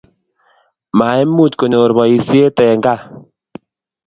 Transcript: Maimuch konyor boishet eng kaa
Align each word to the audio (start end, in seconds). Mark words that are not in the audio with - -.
Maimuch 0.97 1.55
konyor 1.59 1.91
boishet 1.97 2.57
eng 2.65 2.81
kaa 2.85 3.01